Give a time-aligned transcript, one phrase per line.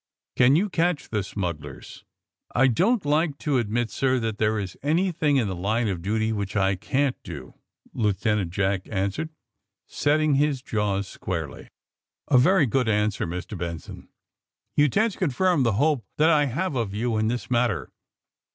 [0.35, 2.03] ^^ Can you catch the smugglers
[2.55, 5.87] 1 '''^I don't like to admit, sir, that there is any thing in the line
[5.87, 7.53] of duty which I can't do,"
[7.93, 9.29] Lieu tenant Jack answered,
[9.85, 11.67] setting his jaws squarely.
[11.99, 13.55] *' A very good answer, Mr.
[13.55, 14.09] Benson.
[14.75, 17.91] You tend to confirm the hope that I have of you in this matter.